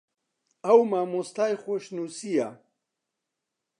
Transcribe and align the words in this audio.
ئەو 0.65 0.79
مامۆستای 0.91 1.53
خۆشنووسییە 1.63 2.47